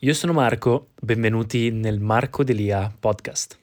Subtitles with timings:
[0.00, 3.58] Io sono Marco, benvenuti nel Marco Delia podcast.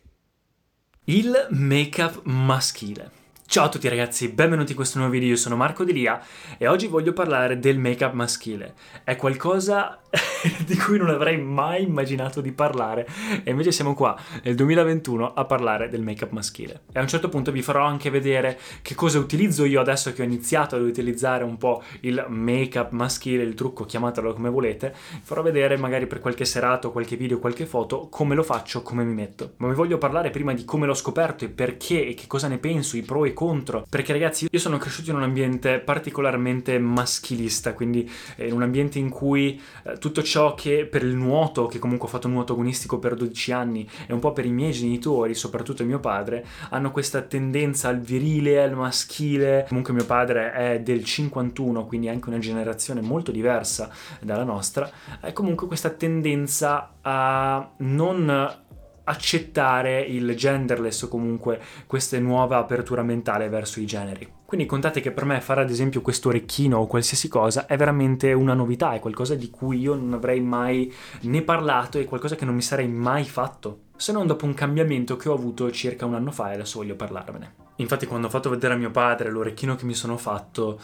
[1.03, 3.22] Il make-up maschile.
[3.45, 6.19] Ciao a tutti ragazzi, benvenuti in questo nuovo video, io sono Marco Delia
[6.57, 8.73] e oggi voglio parlare del make-up maschile.
[9.03, 9.99] È qualcosa
[10.65, 13.07] di cui non avrei mai immaginato di parlare
[13.43, 16.81] e invece siamo qua nel 2021 a parlare del make-up maschile.
[16.91, 20.23] E a un certo punto vi farò anche vedere che cosa utilizzo io adesso che
[20.23, 24.95] ho iniziato ad utilizzare un po' il make-up maschile, il trucco, chiamatelo come volete.
[25.11, 29.03] Vi farò vedere magari per qualche serata, qualche video, qualche foto come lo faccio, come
[29.03, 29.53] mi metto.
[29.57, 32.57] Ma vi voglio parlare prima di come l'ho scoperto e perché e che cosa ne
[32.57, 33.41] penso, i pro e i contro.
[33.89, 39.09] Perché ragazzi, io sono cresciuto in un ambiente particolarmente maschilista, quindi in un ambiente in
[39.09, 43.15] cui eh, tutto ciò che per il nuoto, che comunque ho fatto nuoto agonistico per
[43.15, 47.89] 12 anni, e un po' per i miei genitori, soprattutto mio padre, hanno questa tendenza
[47.89, 49.65] al virile, al maschile.
[49.67, 53.89] Comunque mio padre è del 51, quindi anche una generazione molto diversa
[54.19, 54.89] dalla nostra.
[55.19, 58.62] È comunque questa tendenza a non
[59.05, 64.41] accettare il genderless o comunque questa nuova apertura mentale verso i generi.
[64.45, 68.33] Quindi contate che per me fare ad esempio questo orecchino o qualsiasi cosa è veramente
[68.33, 72.45] una novità, è qualcosa di cui io non avrei mai né parlato, è qualcosa che
[72.45, 76.13] non mi sarei mai fatto, se non dopo un cambiamento che ho avuto circa un
[76.13, 77.61] anno fa e adesso voglio parlarvene.
[77.77, 80.79] Infatti quando ho fatto vedere a mio padre l'orecchino che mi sono fatto,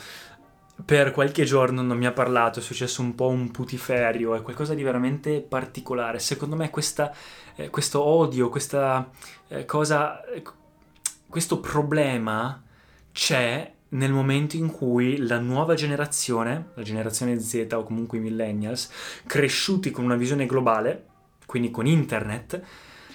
[0.83, 4.73] per qualche giorno non mi ha parlato, è successo un po' un putiferio, è qualcosa
[4.73, 6.19] di veramente particolare.
[6.19, 7.13] Secondo me questa,
[7.55, 9.09] eh, questo odio, questa
[9.47, 10.43] eh, cosa, eh,
[11.27, 12.61] questo problema
[13.11, 18.89] c'è nel momento in cui la nuova generazione, la generazione Z o comunque i millennials,
[19.25, 21.05] cresciuti con una visione globale,
[21.45, 22.61] quindi con internet,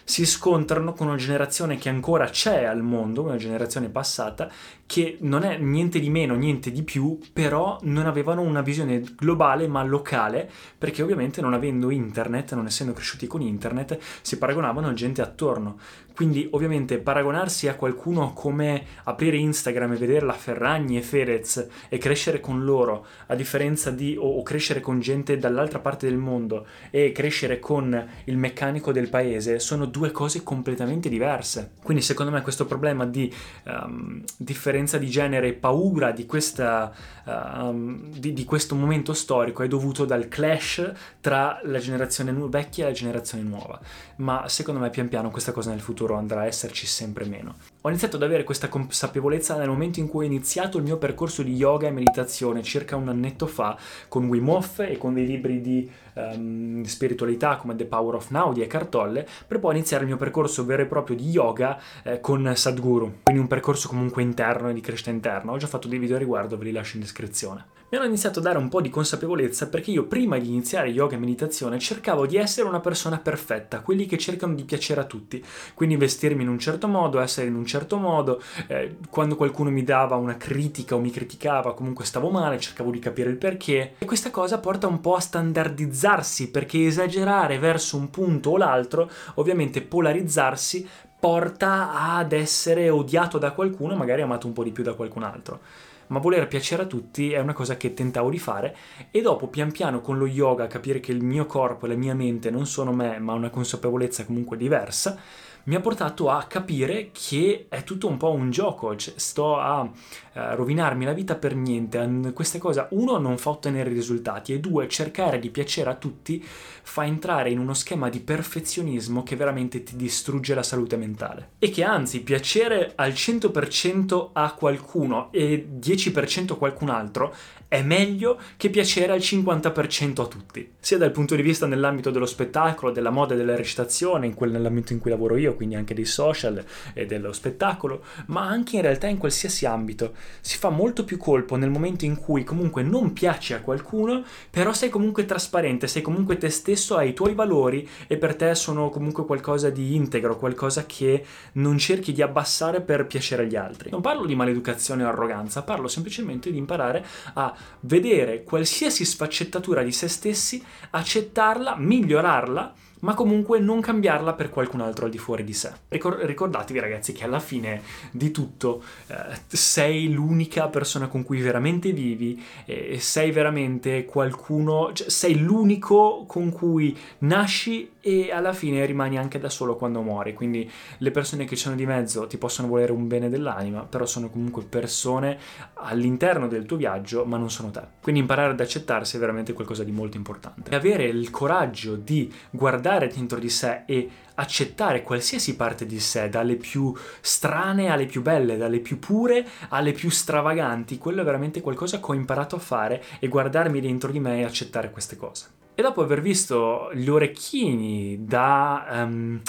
[0.04, 4.50] si scontrano con una generazione che ancora c'è al mondo, una generazione passata,
[4.86, 9.66] che non è niente di meno, niente di più, però non avevano una visione globale
[9.66, 14.94] ma locale, perché ovviamente non avendo internet, non essendo cresciuti con internet, si paragonavano a
[14.94, 15.78] gente attorno.
[16.14, 21.98] Quindi ovviamente paragonarsi a qualcuno come aprire Instagram e vedere la Ferragni e Ferez e
[21.98, 26.66] crescere con loro, a differenza di o, o crescere con gente dall'altra parte del mondo
[26.90, 31.72] e crescere con il meccanico del paese, sono due cose completamente diverse.
[31.82, 33.32] Quindi secondo me questo problema di
[33.64, 36.92] um, differenza di genere e paura di, questa,
[37.24, 42.88] um, di, di questo momento storico è dovuto dal clash tra la generazione vecchia e
[42.88, 43.80] la generazione nuova.
[44.16, 47.54] Ma secondo me pian piano questa cosa nel futuro futuro andrà a esserci sempre meno.
[47.82, 51.42] Ho iniziato ad avere questa consapevolezza nel momento in cui ho iniziato il mio percorso
[51.42, 53.76] di yoga e meditazione circa un annetto fa
[54.08, 58.52] con Wim Hof e con dei libri di um, spiritualità come The Power of Now
[58.52, 62.20] di Eckhart Tolle per poi iniziare il mio percorso vero e proprio di yoga eh,
[62.20, 65.52] con Sadhguru, quindi un percorso comunque interno e di crescita interna.
[65.52, 68.40] Ho già fatto dei video a riguardo, ve li lascio in descrizione mi hanno iniziato
[68.40, 72.26] a dare un po' di consapevolezza perché io prima di iniziare yoga e meditazione cercavo
[72.26, 75.44] di essere una persona perfetta, quelli che cercano di piacere a tutti,
[75.74, 79.84] quindi vestirmi in un certo modo, essere in un certo modo, eh, quando qualcuno mi
[79.84, 83.94] dava una critica o mi criticava comunque stavo male, cercavo di capire il perché.
[83.98, 89.08] E questa cosa porta un po' a standardizzarsi perché esagerare verso un punto o l'altro,
[89.34, 90.84] ovviamente polarizzarsi
[91.20, 95.60] porta ad essere odiato da qualcuno, magari amato un po' di più da qualcun altro
[96.08, 98.76] ma voler piacere a tutti è una cosa che tentavo di fare
[99.10, 102.14] e dopo pian piano con lo yoga capire che il mio corpo e la mia
[102.14, 105.18] mente non sono me ma una consapevolezza comunque diversa
[105.64, 109.80] mi ha portato a capire che è tutto un po' un gioco, cioè, sto a
[109.80, 109.90] uh,
[110.32, 112.32] rovinarmi la vita per niente.
[112.32, 117.04] Questa cosa, uno, non fa ottenere risultati e due, cercare di piacere a tutti fa
[117.06, 121.52] entrare in uno schema di perfezionismo che veramente ti distrugge la salute mentale.
[121.58, 127.34] E che anzi, piacere al 100% a qualcuno e 10% a qualcun altro
[127.74, 132.26] è meglio che piacere al 50% a tutti, sia dal punto di vista nell'ambito dello
[132.26, 136.04] spettacolo, della moda della recitazione, in quel, nell'ambito in cui lavoro io, quindi anche dei
[136.04, 140.14] social e dello spettacolo, ma anche in realtà in qualsiasi ambito.
[140.40, 144.72] Si fa molto più colpo nel momento in cui comunque non piaci a qualcuno, però
[144.72, 148.90] sei comunque trasparente, sei comunque te stesso, hai i tuoi valori e per te sono
[148.90, 153.90] comunque qualcosa di integro, qualcosa che non cerchi di abbassare per piacere agli altri.
[153.90, 157.04] Non parlo di maleducazione o arroganza, parlo semplicemente di imparare
[157.34, 162.74] a vedere qualsiasi sfaccettatura di se stessi, accettarla, migliorarla
[163.04, 165.72] ma comunque non cambiarla per qualcun altro al di fuori di sé.
[165.88, 169.14] ricordatevi ragazzi che alla fine di tutto eh,
[169.46, 176.50] sei l'unica persona con cui veramente vivi e sei veramente qualcuno, cioè sei l'unico con
[176.50, 181.56] cui nasci e alla fine rimani anche da solo quando muori, quindi le persone che
[181.56, 185.38] ci sono di mezzo ti possono volere un bene dell'anima, però sono comunque persone
[185.74, 187.80] all'interno del tuo viaggio, ma non sono te.
[188.02, 190.70] Quindi imparare ad accettarsi è veramente qualcosa di molto importante.
[190.70, 196.28] E avere il coraggio di guardare dentro di sé e accettare qualsiasi parte di sé,
[196.28, 201.60] dalle più strane alle più belle, dalle più pure alle più stravaganti, quello è veramente
[201.60, 205.46] qualcosa che ho imparato a fare e guardarmi dentro di me e accettare queste cose.
[205.74, 208.86] E dopo aver visto gli orecchini da...
[208.90, 209.40] Um,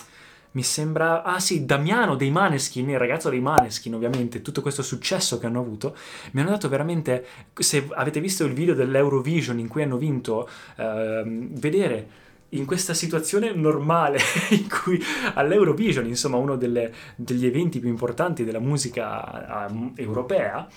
[0.56, 5.38] mi sembra, ah sì, Damiano dei Maneskin, il ragazzo dei Maneskin ovviamente, tutto questo successo
[5.38, 5.98] che hanno avuto,
[6.32, 10.48] mi hanno dato veramente, se avete visto il video dell'Eurovision in cui hanno vinto,
[10.78, 12.08] eh, vedere
[12.50, 14.20] in questa situazione normale
[14.52, 15.02] in cui
[15.34, 20.68] all'Eurovision, insomma uno delle, degli eventi più importanti della musica europea,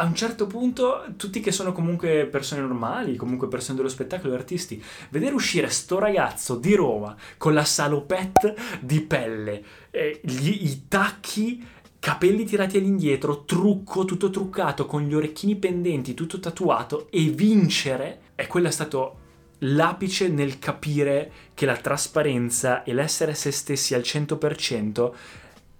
[0.00, 4.82] a un certo punto tutti che sono comunque persone normali, comunque persone dello spettacolo, artisti,
[5.10, 11.62] vedere uscire sto ragazzo di Roma con la salopette di pelle, eh, gli, i tacchi
[11.98, 18.46] capelli tirati all'indietro, trucco, tutto truccato, con gli orecchini pendenti, tutto tatuato e vincere, e
[18.46, 19.19] quello è stato
[19.60, 25.12] l'apice nel capire che la trasparenza e l'essere se stessi al 100%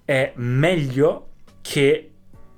[0.05, 1.29] è meglio
[1.61, 2.11] che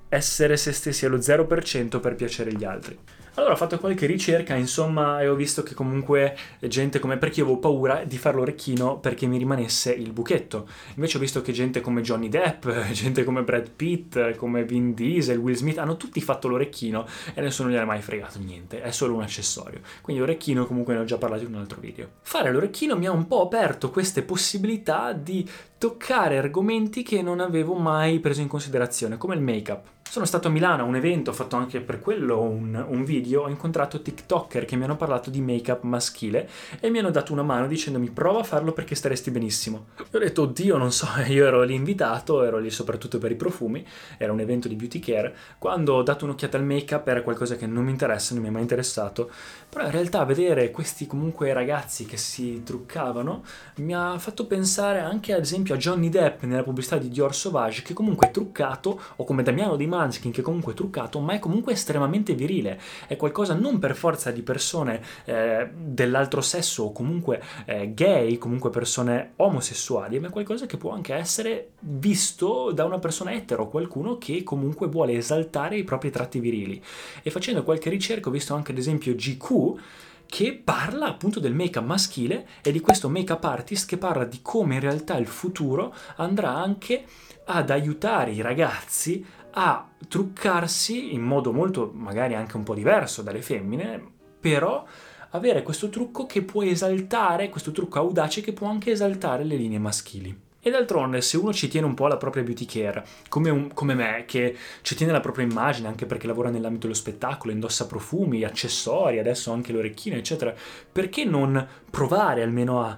[0.09, 2.97] essere se stessi allo 0% per piacere agli altri.
[3.35, 7.17] Allora ho fatto qualche ricerca, insomma, e ho visto che comunque gente come...
[7.17, 10.67] perché io avevo paura di fare l'orecchino perché mi rimanesse il buchetto.
[10.95, 15.39] Invece ho visto che gente come Johnny Depp, gente come Brad Pitt, come Vin Diesel,
[15.39, 19.15] Will Smith, hanno tutti fatto l'orecchino e nessuno gli ha mai fregato niente, è solo
[19.15, 19.81] un accessorio.
[20.01, 22.09] Quindi l'orecchino comunque ne ho già parlato in un altro video.
[22.21, 27.73] Fare l'orecchino mi ha un po' aperto queste possibilità di toccare argomenti che non avevo
[27.73, 30.02] mai preso in considerazione, come il make-up.
[30.13, 33.45] Sono stato a Milano a un evento, ho fatto anche per quello un, un, video,
[33.45, 36.47] ho incontrato TikToker che mi hanno parlato di make-up maschile
[36.79, 39.87] e mi hanno dato una mano dicendomi prova a farlo perché staresti benissimo.
[39.97, 43.35] Io ho detto oddio non so, io ero lì invitato, ero lì soprattutto per i
[43.35, 43.83] profumi,
[44.19, 47.65] era un evento di beauty care, quando ho dato un'occhiata al make-up era qualcosa che
[47.65, 49.31] non mi interessa, non mi è mai interessato,
[49.67, 53.43] però in realtà vedere questi comunque ragazzi che si truccavano
[53.77, 57.81] mi ha fatto pensare anche ad esempio a Johnny Depp nella pubblicità di Dior Sauvage
[57.81, 61.39] che comunque è truccato o come Damiano Di Manskin che comunque è truccato ma è
[61.39, 62.79] comunque estremamente virile.
[63.07, 68.69] È qualcosa non per forza di persone eh, dell'altro sesso o comunque eh, gay comunque
[68.69, 74.17] persone omosessuali ma è qualcosa che può anche essere visto da una persona etero qualcuno
[74.17, 76.81] che comunque vuole esaltare i propri tratti virili.
[77.21, 79.79] E facendo qualche ricerca ho visto anche ad esempio GQ
[80.25, 84.75] che parla appunto del make-up maschile e di questo make-up artist che parla di come
[84.75, 87.05] in realtà il futuro andrà anche
[87.45, 89.23] ad aiutare i ragazzi
[89.55, 94.01] a truccarsi in modo molto magari anche un po' diverso dalle femmine,
[94.39, 94.85] però
[95.31, 99.79] avere questo trucco che può esaltare, questo trucco audace che può anche esaltare le linee
[99.79, 100.41] maschili.
[100.65, 103.95] E d'altronde, se uno ci tiene un po' alla propria beauty care, come, un, come
[103.95, 108.45] me, che ci tiene la propria immagine, anche perché lavora nell'ambito dello spettacolo, indossa profumi,
[108.45, 110.55] accessori, adesso anche l'orecchino, eccetera,
[110.89, 112.97] perché non provare almeno a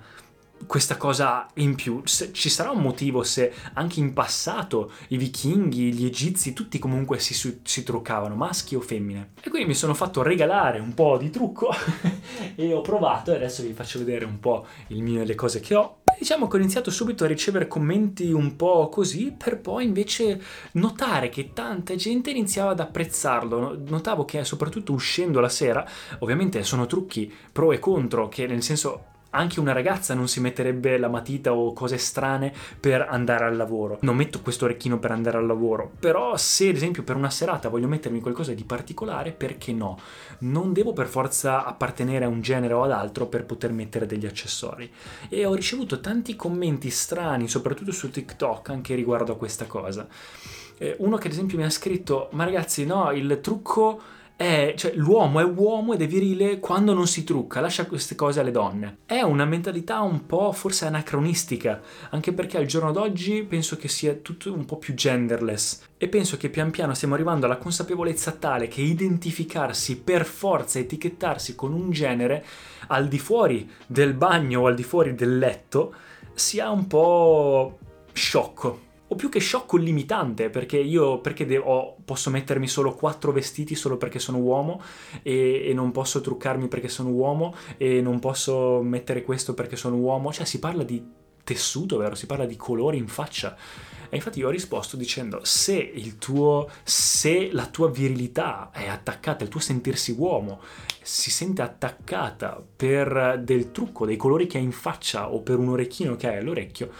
[0.67, 2.01] questa cosa in più.
[2.03, 7.59] Ci sarà un motivo se anche in passato i vichinghi, gli egizi, tutti comunque si,
[7.63, 9.31] si truccavano, maschi o femmine.
[9.41, 11.69] E quindi mi sono fatto regalare un po' di trucco
[12.56, 15.97] e ho provato e adesso vi faccio vedere un po' mio, le cose che ho.
[16.17, 20.41] Diciamo che ho iniziato subito a ricevere commenti un po' così per poi invece
[20.73, 23.81] notare che tanta gente iniziava ad apprezzarlo.
[23.88, 25.85] Notavo che soprattutto uscendo la sera,
[26.19, 30.98] ovviamente sono trucchi pro e contro, che nel senso anche una ragazza non si metterebbe
[30.98, 34.00] la matita o cose strane per andare al lavoro.
[34.01, 37.69] Non metto questo orecchino per andare al lavoro, però se ad esempio per una serata
[37.69, 40.00] voglio mettermi qualcosa di particolare, perché no?
[40.39, 44.25] Non devo per forza appartenere a un genere o ad altro per poter mettere degli
[44.25, 44.91] accessori.
[45.29, 50.07] E ho ricevuto tanti commenti strani, soprattutto su TikTok, anche riguardo a questa cosa.
[50.77, 54.01] Eh, uno che ad esempio mi ha scritto, ma ragazzi no, il trucco
[54.38, 58.42] è, cioè, l'uomo è uomo ed è virile quando non si trucca, lascia queste cose
[58.42, 58.98] alle donne.
[59.06, 64.13] È una mentalità un po' forse anacronistica, anche perché al giorno d'oggi penso che sia
[64.15, 68.68] tutto un po' più genderless e penso che pian piano stiamo arrivando alla consapevolezza tale
[68.68, 72.46] che identificarsi per forza, etichettarsi con un genere
[72.88, 75.94] al di fuori del bagno o al di fuori del letto
[76.34, 77.80] sia un po'
[78.12, 83.31] sciocco o più che sciocco limitante, perché io perché de- ho, posso mettermi solo quattro
[83.31, 84.81] vestiti solo perché sono uomo
[85.24, 89.95] e, e, non posso truccarmi perché sono uomo e non posso mettere questo perché sono
[89.95, 91.01] uomo, cioè si parla di
[91.45, 92.15] tessuto, vero?
[92.15, 93.55] Si parla di colori in faccia.
[94.15, 99.43] E infatti io ho risposto dicendo se il tuo se la tua virilità è attaccata,
[99.43, 100.62] il tuo sentirsi uomo
[101.01, 105.67] si sente attaccata per del trucco, dei colori che hai in faccia o per un
[105.67, 106.91] orecchino che hai all'orecchio,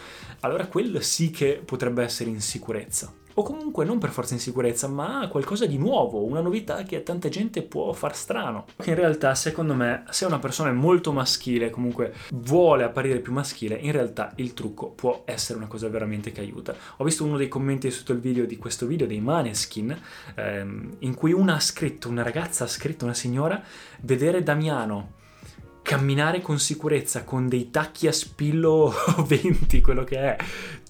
[0.42, 5.28] allora quello sì che potrebbe essere insicurezza o comunque non per forza in sicurezza, ma
[5.30, 8.66] qualcosa di nuovo, una novità che a tanta gente può far strano.
[8.82, 13.34] Che in realtà, secondo me, se una persona è molto maschile, comunque vuole apparire più
[13.34, 16.74] maschile, in realtà il trucco può essere una cosa veramente che aiuta.
[16.98, 19.98] Ho visto uno dei commenti sotto il video di questo video dei Maneskin,
[20.36, 23.62] ehm, in cui una ha scritto, una ragazza ha scritto, una signora,
[24.02, 25.24] vedere Damiano
[25.86, 28.92] camminare con sicurezza con dei tacchi a spillo
[29.28, 30.38] 20, quello che è,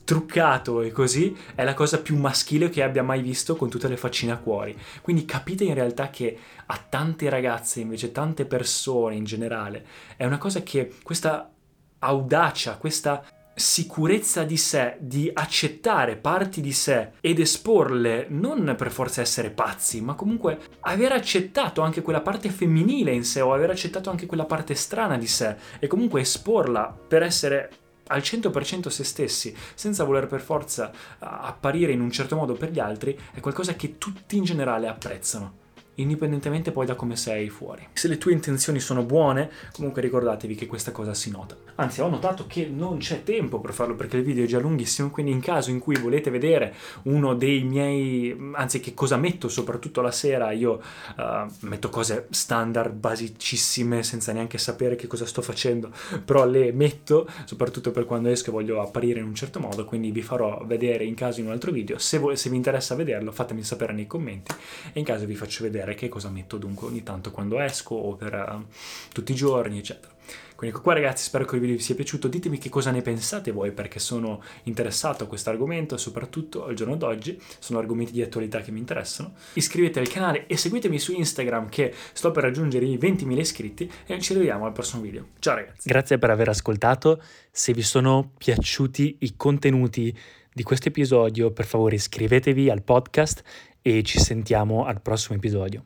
[0.05, 3.97] truccato e così, è la cosa più maschile che abbia mai visto con tutte le
[3.97, 4.77] faccine a cuori.
[5.01, 9.85] Quindi capite in realtà che a tante ragazze, invece tante persone in generale,
[10.15, 11.51] è una cosa che questa
[11.99, 19.21] audacia, questa sicurezza di sé, di accettare parti di sé ed esporle, non per forza
[19.21, 24.09] essere pazzi, ma comunque aver accettato anche quella parte femminile in sé o aver accettato
[24.09, 27.71] anche quella parte strana di sé e comunque esporla per essere
[28.07, 32.79] al 100% se stessi, senza voler per forza apparire in un certo modo per gli
[32.79, 35.63] altri, è qualcosa che tutti in generale apprezzano
[35.95, 37.87] indipendentemente poi da come sei fuori.
[37.93, 41.55] Se le tue intenzioni sono buone, comunque ricordatevi che questa cosa si nota.
[41.75, 45.09] Anzi, ho notato che non c'è tempo per farlo perché il video è già lunghissimo,
[45.09, 46.73] quindi in caso in cui volete vedere
[47.03, 50.81] uno dei miei, anzi che cosa metto soprattutto la sera, io
[51.17, 55.91] uh, metto cose standard, basicissime, senza neanche sapere che cosa sto facendo,
[56.23, 60.11] però le metto, soprattutto per quando esco e voglio apparire in un certo modo, quindi
[60.11, 61.97] vi farò vedere in caso in un altro video.
[61.97, 64.53] Se, vo- se vi interessa vederlo, fatemi sapere nei commenti
[64.93, 67.95] e in caso vi faccio vedere vedere che cosa metto dunque ogni tanto quando esco
[67.95, 68.65] o per uh,
[69.13, 70.13] tutti i giorni, eccetera.
[70.55, 73.01] Quindi ecco qua ragazzi, spero che il video vi sia piaciuto, ditemi che cosa ne
[73.01, 78.21] pensate voi perché sono interessato a questo argomento, soprattutto al giorno d'oggi, sono argomenti di
[78.21, 79.33] attualità che mi interessano.
[79.53, 84.19] Iscrivetevi al canale e seguitemi su Instagram che sto per raggiungere i 20.000 iscritti e
[84.21, 85.27] ci vediamo al prossimo video.
[85.39, 85.89] Ciao ragazzi!
[85.89, 90.17] Grazie per aver ascoltato, se vi sono piaciuti i contenuti
[90.53, 93.43] di questo episodio per favore iscrivetevi al podcast
[93.87, 95.83] e ci sentiamo al prossimo episodio.